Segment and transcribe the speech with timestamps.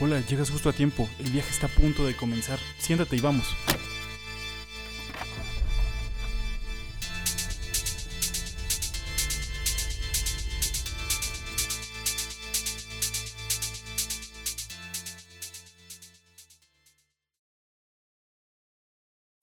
[0.00, 1.08] Hola, llegas justo a tiempo.
[1.18, 2.60] El viaje está a punto de comenzar.
[2.78, 3.52] Siéntate y vamos.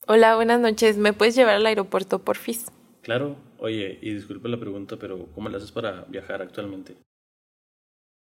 [0.07, 0.95] Hola, buenas noches.
[0.97, 2.71] ¿Me puedes llevar al aeropuerto, porfis?
[3.01, 3.35] Claro.
[3.57, 6.95] Oye, y disculpe la pregunta, pero ¿cómo le haces para viajar actualmente?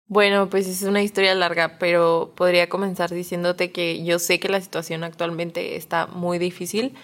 [0.06, 4.60] Bueno, pues es una historia larga, pero podría comenzar diciéndote que yo sé que la
[4.60, 6.94] situación actualmente está muy difícil,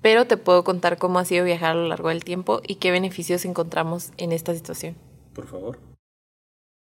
[0.00, 2.92] pero te puedo contar cómo ha sido viajar a lo largo del tiempo y qué
[2.92, 4.94] beneficios encontramos en esta situación.
[5.34, 5.78] Por favor.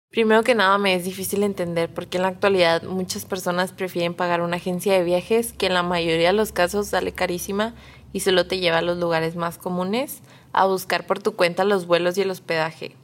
[0.09, 4.15] Primero que nada me es difícil entender por qué en la actualidad muchas personas prefieren
[4.15, 7.75] pagar una agencia de viajes que en la mayoría de los casos sale carísima
[8.13, 11.87] y solo te lleva a los lugares más comunes a buscar por tu cuenta los
[11.87, 12.95] vuelos y el hospedaje,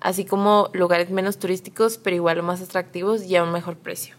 [0.00, 4.16] así como lugares menos turísticos pero igual más atractivos y a un mejor precio.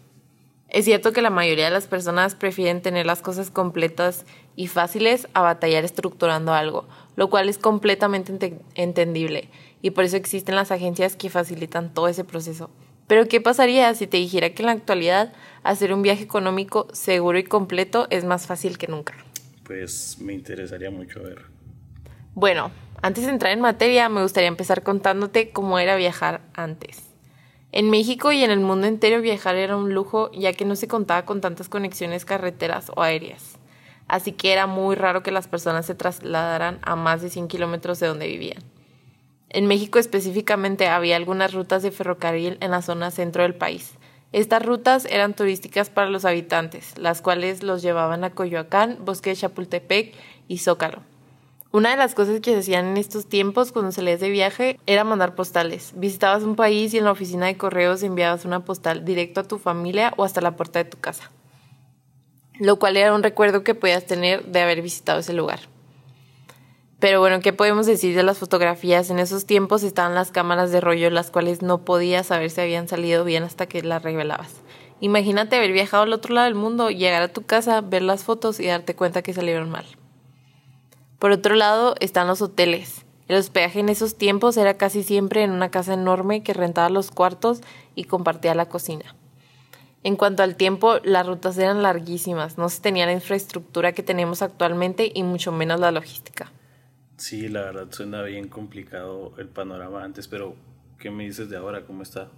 [0.69, 5.27] Es cierto que la mayoría de las personas prefieren tener las cosas completas y fáciles
[5.33, 9.49] a batallar estructurando algo, lo cual es completamente entendible
[9.81, 12.69] y por eso existen las agencias que facilitan todo ese proceso.
[13.07, 15.31] Pero ¿qué pasaría si te dijera que en la actualidad
[15.63, 19.13] hacer un viaje económico seguro y completo es más fácil que nunca?
[19.63, 21.43] Pues me interesaría mucho ver.
[22.33, 27.03] Bueno, antes de entrar en materia, me gustaría empezar contándote cómo era viajar antes.
[27.71, 30.87] En México y en el mundo entero viajar era un lujo ya que no se
[30.87, 33.57] contaba con tantas conexiones carreteras o aéreas.
[34.07, 37.99] Así que era muy raro que las personas se trasladaran a más de 100 kilómetros
[37.99, 38.63] de donde vivían.
[39.49, 43.95] En México específicamente había algunas rutas de ferrocarril en la zona centro del país.
[44.31, 49.37] Estas rutas eran turísticas para los habitantes, las cuales los llevaban a Coyoacán, Bosque de
[49.37, 50.13] Chapultepec
[50.47, 51.14] y Zócalo.
[51.75, 55.03] Una de las cosas que se hacían en estos tiempos cuando salías de viaje era
[55.03, 55.91] mandar postales.
[55.97, 59.57] Visitabas un país y en la oficina de correos enviabas una postal directo a tu
[59.57, 61.31] familia o hasta la puerta de tu casa,
[62.61, 65.59] lo cual era un recuerdo que podías tener de haber visitado ese lugar.
[67.01, 69.09] Pero bueno, ¿qué podemos decir de las fotografías?
[69.09, 72.87] En esos tiempos estaban las cámaras de rollo, las cuales no podías saber si habían
[72.87, 74.61] salido bien hasta que las revelabas.
[75.01, 78.61] Imagínate haber viajado al otro lado del mundo, llegar a tu casa, ver las fotos
[78.61, 79.85] y darte cuenta que salieron mal.
[81.25, 83.03] Por otro lado están los hoteles.
[83.27, 87.09] El hospedaje en esos tiempos era casi siempre en una casa enorme que rentaba los
[87.09, 87.61] cuartos
[87.95, 89.15] y compartía la cocina.
[90.03, 94.43] En cuanto al tiempo, las rutas eran larguísimas, no se tenía la infraestructura que tenemos
[94.43, 96.51] actualmente y mucho menos la logística.
[97.17, 100.55] Sí, la verdad suena bien complicado el panorama antes, pero
[100.99, 101.87] ¿qué me dices de ahora?
[101.87, 102.29] ¿Cómo está?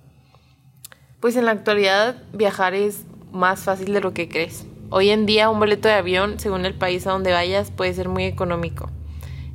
[1.20, 4.66] Pues en la actualidad viajar es más fácil de lo que crees.
[4.90, 8.08] Hoy en día un boleto de avión, según el país a donde vayas, puede ser
[8.08, 8.90] muy económico.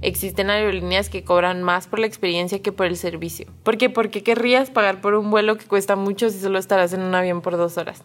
[0.03, 3.47] Existen aerolíneas que cobran más por la experiencia que por el servicio.
[3.63, 3.89] ¿Por qué?
[3.89, 7.41] Porque querrías pagar por un vuelo que cuesta mucho si solo estarás en un avión
[7.41, 8.05] por dos horas.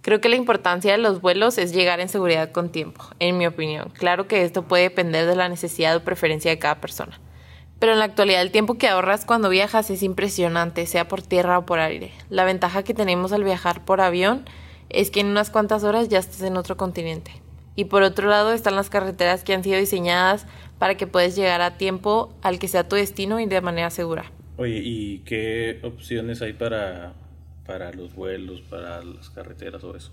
[0.00, 3.48] Creo que la importancia de los vuelos es llegar en seguridad con tiempo, en mi
[3.48, 3.90] opinión.
[3.98, 7.18] Claro que esto puede depender de la necesidad o preferencia de cada persona.
[7.80, 11.58] Pero en la actualidad el tiempo que ahorras cuando viajas es impresionante, sea por tierra
[11.58, 12.12] o por aire.
[12.28, 14.44] La ventaja que tenemos al viajar por avión
[14.90, 17.32] es que en unas cuantas horas ya estás en otro continente.
[17.76, 20.46] Y por otro lado están las carreteras que han sido diseñadas
[20.78, 24.30] para que puedas llegar a tiempo al que sea tu destino y de manera segura.
[24.56, 27.14] Oye, ¿y qué opciones hay para
[27.70, 30.10] para los vuelos, para las carreteras o eso?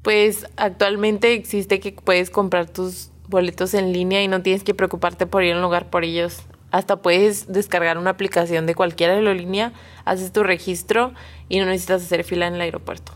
[0.00, 5.26] Pues actualmente existe que puedes comprar tus boletos en línea y no tienes que preocuparte
[5.26, 6.44] por ir a un lugar por ellos.
[6.70, 9.74] Hasta puedes descargar una aplicación de cualquier aerolínea,
[10.06, 11.12] haces tu registro
[11.50, 13.12] y no necesitas hacer fila en el aeropuerto.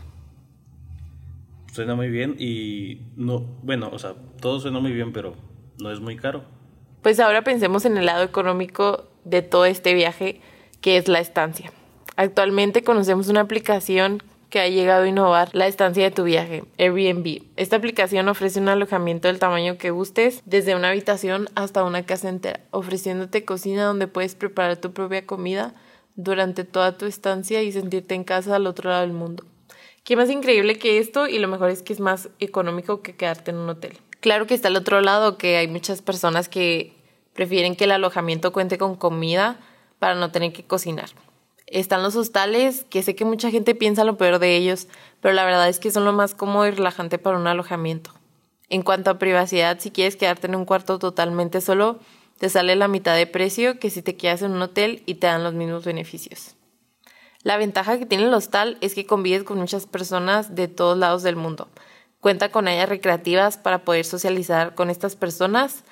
[1.73, 5.33] Suena muy bien y no, bueno, o sea, todo suena muy bien, pero
[5.81, 6.43] no es muy caro.
[7.01, 10.39] Pues ahora pensemos en el lado económico de todo este viaje,
[10.81, 11.73] que es la estancia.
[12.15, 17.41] Actualmente conocemos una aplicación que ha llegado a innovar la estancia de tu viaje, Airbnb.
[17.55, 22.29] Esta aplicación ofrece un alojamiento del tamaño que gustes, desde una habitación hasta una casa
[22.29, 25.73] entera, ofreciéndote cocina donde puedes preparar tu propia comida
[26.15, 29.43] durante toda tu estancia y sentirte en casa al otro lado del mundo.
[30.03, 31.27] ¿Qué más increíble que esto?
[31.27, 33.97] Y lo mejor es que es más económico que quedarte en un hotel.
[34.19, 36.93] Claro que está al otro lado, que hay muchas personas que
[37.33, 39.61] prefieren que el alojamiento cuente con comida
[39.99, 41.09] para no tener que cocinar.
[41.67, 44.89] Están los hostales, que sé que mucha gente piensa lo peor de ellos,
[45.21, 48.11] pero la verdad es que son lo más cómodo y relajante para un alojamiento.
[48.67, 51.99] En cuanto a privacidad, si quieres quedarte en un cuarto totalmente solo,
[52.39, 55.27] te sale la mitad de precio que si te quedas en un hotel y te
[55.27, 56.55] dan los mismos beneficios.
[57.43, 61.23] La ventaja que tiene el hostal es que convives con muchas personas de todos lados
[61.23, 61.67] del mundo.
[62.21, 65.83] Cuenta con áreas recreativas para poder socializar con estas personas.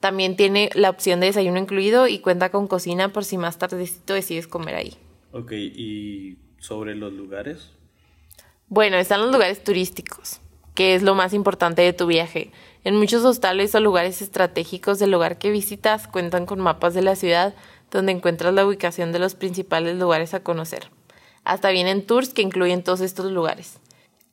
[0.00, 4.14] También tiene la opción de desayuno incluido y cuenta con cocina por si más tardecito
[4.14, 4.96] decides comer ahí.
[5.32, 7.70] Ok, ¿y sobre los lugares?
[8.66, 10.40] Bueno, están los lugares turísticos,
[10.74, 12.50] que es lo más importante de tu viaje.
[12.82, 17.14] En muchos hostales o lugares estratégicos del lugar que visitas cuentan con mapas de la
[17.14, 17.54] ciudad
[17.90, 20.90] donde encuentras la ubicación de los principales lugares a conocer.
[21.44, 23.78] Hasta vienen tours que incluyen todos estos lugares.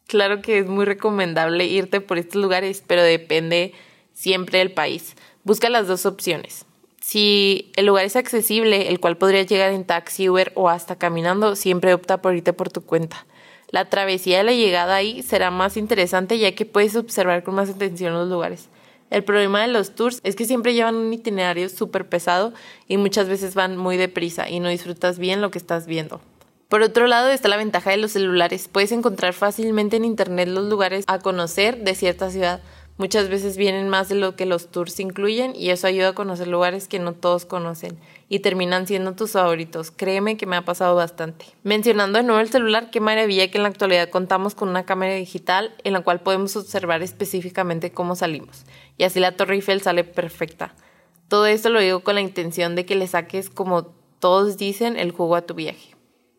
[0.07, 3.73] Claro que es muy recomendable irte por estos lugares, pero depende
[4.13, 5.15] siempre del país.
[5.43, 6.65] Busca las dos opciones.
[7.01, 11.55] Si el lugar es accesible, el cual podrías llegar en taxi, Uber o hasta caminando,
[11.55, 13.25] siempre opta por irte por tu cuenta.
[13.69, 17.69] La travesía de la llegada ahí será más interesante ya que puedes observar con más
[17.69, 18.69] atención los lugares.
[19.09, 22.53] El problema de los tours es que siempre llevan un itinerario súper pesado
[22.87, 26.19] y muchas veces van muy deprisa y no disfrutas bien lo que estás viendo.
[26.67, 28.67] Por otro lado está la ventaja de los celulares.
[28.69, 32.61] Puedes encontrar fácilmente en internet los lugares a conocer de cierta ciudad.
[32.97, 36.47] Muchas veces vienen más de lo que los tours incluyen y eso ayuda a conocer
[36.47, 39.91] lugares que no todos conocen y terminan siendo tus favoritos.
[39.91, 41.45] Créeme que me ha pasado bastante.
[41.61, 45.13] Mencionando de nuevo el celular, qué maravilla que en la actualidad contamos con una cámara
[45.13, 48.65] digital en la cual podemos observar específicamente cómo salimos
[48.97, 50.73] y así la Torre Eiffel sale perfecta.
[51.27, 55.11] Todo esto lo digo con la intención de que le saques, como todos dicen, el
[55.11, 55.95] jugo a tu viaje.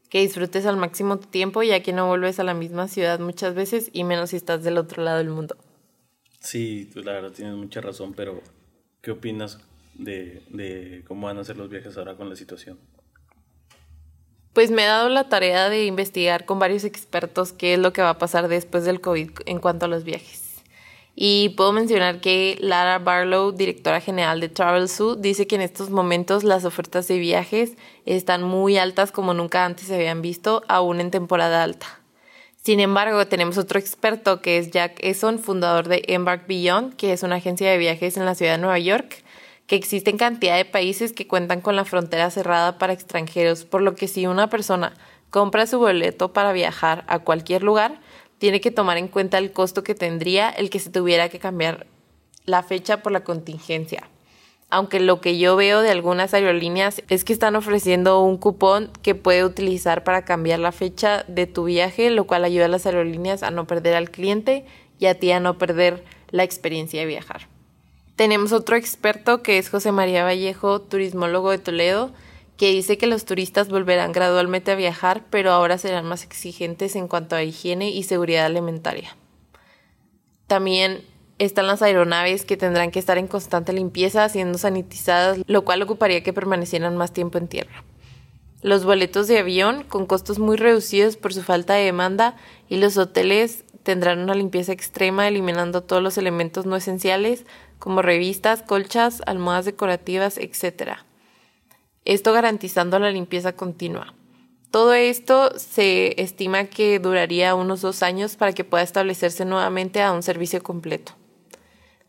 [0.08, 3.54] Que disfrutes al máximo tu tiempo ya que no vuelves a la misma ciudad muchas
[3.54, 5.56] veces y menos si estás del otro lado del mundo.
[6.40, 8.40] Sí, la verdad tienes mucha razón, pero
[9.02, 9.58] ¿qué opinas
[9.94, 12.78] de, de cómo van a ser los viajes ahora con la situación?
[14.52, 18.02] Pues me he dado la tarea de investigar con varios expertos qué es lo que
[18.02, 20.48] va a pasar después del COVID en cuanto a los viajes.
[21.20, 25.90] Y puedo mencionar que Lara Barlow, directora general de Travel Zoo, dice que en estos
[25.90, 27.72] momentos las ofertas de viajes
[28.06, 32.00] están muy altas como nunca antes se habían visto, aún en temporada alta.
[32.68, 37.22] Sin embargo, tenemos otro experto que es Jack Eson, fundador de Embark Beyond, que es
[37.22, 39.24] una agencia de viajes en la ciudad de Nueva York,
[39.66, 43.94] que existen cantidad de países que cuentan con la frontera cerrada para extranjeros, por lo
[43.94, 44.92] que si una persona
[45.30, 48.02] compra su boleto para viajar a cualquier lugar,
[48.36, 51.86] tiene que tomar en cuenta el costo que tendría el que se tuviera que cambiar
[52.44, 54.10] la fecha por la contingencia.
[54.70, 59.14] Aunque lo que yo veo de algunas aerolíneas es que están ofreciendo un cupón que
[59.14, 63.42] puede utilizar para cambiar la fecha de tu viaje, lo cual ayuda a las aerolíneas
[63.42, 64.66] a no perder al cliente
[64.98, 67.48] y a ti a no perder la experiencia de viajar.
[68.14, 72.12] Tenemos otro experto que es José María Vallejo, turismólogo de Toledo,
[72.58, 77.08] que dice que los turistas volverán gradualmente a viajar, pero ahora serán más exigentes en
[77.08, 79.16] cuanto a higiene y seguridad alimentaria.
[80.48, 81.04] También
[81.38, 86.22] están las aeronaves que tendrán que estar en constante limpieza, siendo sanitizadas, lo cual ocuparía
[86.22, 87.84] que permanecieran más tiempo en tierra.
[88.62, 92.36] Los boletos de avión, con costos muy reducidos por su falta de demanda,
[92.68, 97.44] y los hoteles tendrán una limpieza extrema, eliminando todos los elementos no esenciales,
[97.78, 100.98] como revistas, colchas, almohadas decorativas, etc
[102.08, 104.14] esto garantizando la limpieza continua.
[104.70, 110.12] Todo esto se estima que duraría unos dos años para que pueda establecerse nuevamente a
[110.12, 111.12] un servicio completo.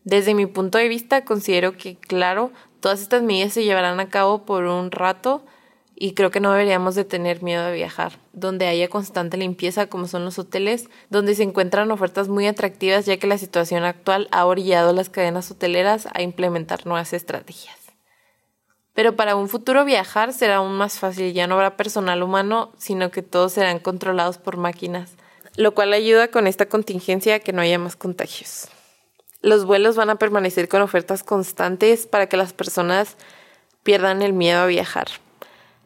[0.04, 2.50] Desde mi punto de vista, considero que, claro,
[2.80, 5.44] todas estas medidas se llevarán a cabo por un rato
[5.94, 10.08] y creo que no deberíamos de tener miedo de viajar, donde haya constante limpieza como
[10.08, 14.46] son los hoteles, donde se encuentran ofertas muy atractivas ya que la situación actual ha
[14.46, 17.76] orillado a las cadenas hoteleras a implementar nuevas estrategias.
[18.94, 23.10] Pero para un futuro viajar será aún más fácil, ya no habrá personal humano, sino
[23.10, 25.12] que todos serán controlados por máquinas,
[25.56, 28.68] lo cual ayuda con esta contingencia a que no haya más contagios.
[29.42, 33.16] Los vuelos van a permanecer con ofertas constantes para que las personas
[33.82, 35.08] pierdan el miedo a viajar.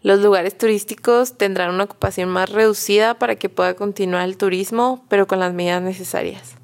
[0.02, 5.26] Los lugares turísticos tendrán una ocupación más reducida para que pueda continuar el turismo, pero
[5.26, 6.56] con las medidas necesarias.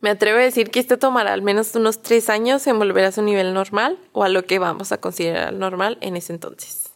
[0.00, 3.12] Me atrevo a decir que esto tomará al menos unos tres años en volver a
[3.12, 6.89] su nivel normal o a lo que vamos a considerar normal en ese entonces.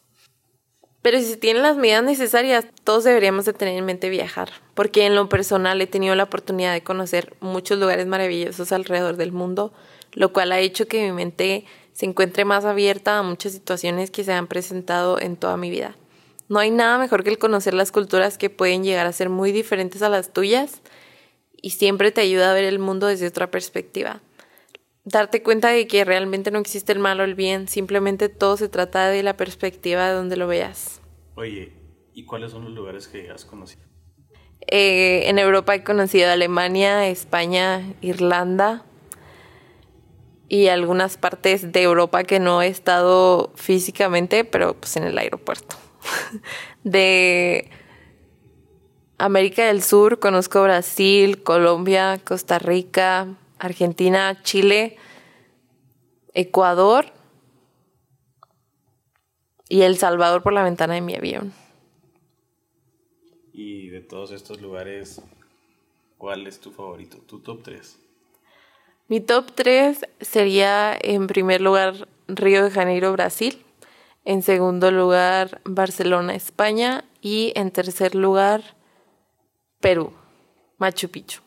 [1.04, 5.04] Pero si se tienen las medidas necesarias, todos deberíamos de tener en mente viajar, porque
[5.04, 9.74] en lo personal he tenido la oportunidad de conocer muchos lugares maravillosos alrededor del mundo,
[10.12, 14.24] lo cual ha hecho que mi mente se encuentre más abierta a muchas situaciones que
[14.24, 15.94] se han presentado en toda mi vida.
[16.48, 19.52] No hay nada mejor que el conocer las culturas que pueden llegar a ser muy
[19.52, 20.80] diferentes a las tuyas
[21.60, 24.22] y siempre te ayuda a ver el mundo desde otra perspectiva.
[25.04, 28.70] Darte cuenta de que realmente no existe el mal o el bien, simplemente todo se
[28.70, 31.02] trata de la perspectiva de donde lo veas.
[31.34, 31.72] Oye,
[32.14, 33.82] ¿y cuáles son los lugares que has conocido?
[34.66, 38.82] Eh, en Europa he conocido Alemania, España, Irlanda
[40.48, 45.76] y algunas partes de Europa que no he estado físicamente, pero pues en el aeropuerto.
[46.84, 47.68] de
[49.18, 54.96] América del Sur, conozco Brasil, Colombia, Costa Rica, Argentina, Chile,
[56.32, 57.06] Ecuador
[59.68, 61.52] y El Salvador por la ventana de mi avión.
[63.52, 65.22] Y de todos estos lugares,
[66.24, 67.18] ¿Cuál es tu favorito?
[67.18, 67.98] Tu top 3.
[69.08, 73.62] Mi top 3 sería en primer lugar Río de Janeiro, Brasil.
[74.24, 77.04] En segundo lugar Barcelona, España.
[77.20, 78.62] Y en tercer lugar
[79.80, 80.14] Perú,
[80.78, 81.43] Machu Picchu.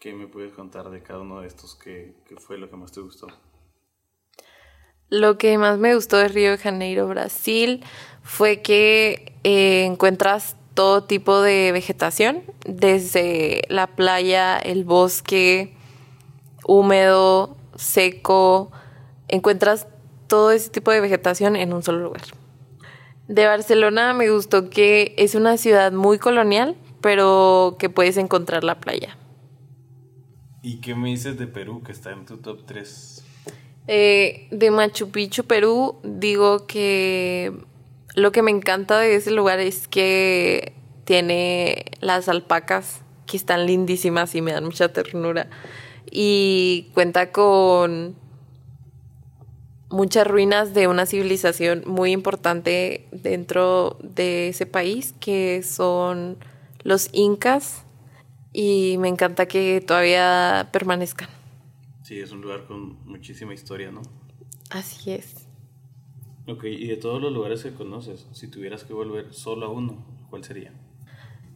[0.00, 1.74] ¿Qué me puedes contar de cada uno de estos?
[1.74, 3.26] ¿Qué, fue lo que más te gustó?
[5.10, 7.84] Lo que más me gustó de Río de Janeiro, Brasil,
[8.22, 15.74] fue que eh, encuentras todo tipo de vegetación, desde la playa, el bosque,
[16.64, 18.72] húmedo, seco,
[19.28, 19.86] encuentras
[20.28, 22.22] todo ese tipo de vegetación en un solo lugar.
[23.28, 28.80] De Barcelona me gustó que es una ciudad muy colonial, pero que puedes encontrar la
[28.80, 29.18] playa.
[30.62, 33.24] ¿Y qué me dices de Perú, que está en tu top 3?
[33.86, 37.52] Eh, de Machu Picchu, Perú, digo que
[38.14, 40.74] lo que me encanta de ese lugar es que
[41.04, 45.48] tiene las alpacas que están lindísimas y me dan mucha ternura.
[46.10, 48.16] Y cuenta con
[49.88, 56.38] muchas ruinas de una civilización muy importante dentro de ese país, que son
[56.82, 57.84] los incas,
[58.52, 61.28] y me encanta que todavía permanezcan.
[62.02, 64.02] Sí, es un lugar con muchísima historia, ¿no?
[64.70, 65.46] Así es.
[66.46, 70.04] Ok, y de todos los lugares que conoces, si tuvieras que volver solo a uno,
[70.30, 70.72] ¿cuál sería?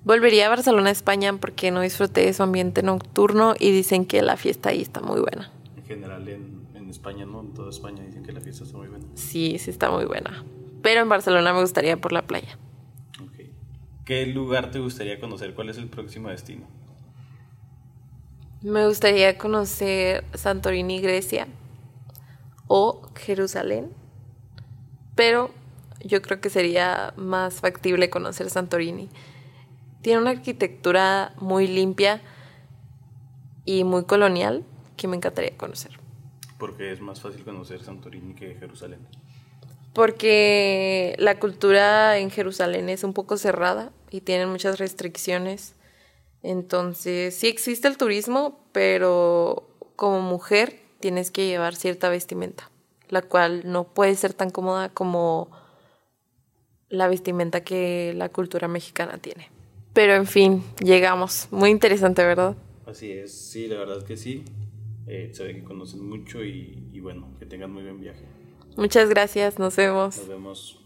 [0.04, 4.36] Volvería a Barcelona, España, porque no disfruté de su ambiente nocturno y dicen que la
[4.36, 5.50] fiesta ahí está muy buena.
[5.76, 7.40] En general en, en España, ¿no?
[7.40, 9.06] En toda España dicen que la fiesta está muy buena.
[9.14, 10.44] Sí, sí está muy buena.
[10.82, 12.58] Pero en Barcelona me gustaría por la playa.
[13.22, 13.46] Ok.
[14.04, 15.54] ¿Qué lugar te gustaría conocer?
[15.54, 16.66] ¿Cuál es el próximo destino?
[18.64, 21.48] Me gustaría conocer Santorini, Grecia
[22.66, 23.92] o Jerusalén,
[25.14, 25.50] pero
[26.02, 29.10] yo creo que sería más factible conocer Santorini.
[30.00, 32.22] Tiene una arquitectura muy limpia
[33.66, 34.64] y muy colonial
[34.96, 36.00] que me encantaría conocer.
[36.56, 39.00] Porque es más fácil conocer Santorini que Jerusalén.
[39.92, 45.74] Porque la cultura en Jerusalén es un poco cerrada y tienen muchas restricciones.
[46.44, 52.70] Entonces, sí existe el turismo, pero como mujer tienes que llevar cierta vestimenta,
[53.08, 55.50] la cual no puede ser tan cómoda como
[56.90, 59.50] la vestimenta que la cultura mexicana tiene.
[59.94, 61.48] Pero en fin, llegamos.
[61.50, 62.54] Muy interesante, ¿verdad?
[62.86, 64.44] Así es, sí, la verdad que sí.
[65.06, 68.26] Eh, se ve que conocen mucho y, y bueno, que tengan muy buen viaje.
[68.76, 70.18] Muchas gracias, nos vemos.
[70.18, 70.83] Nos vemos.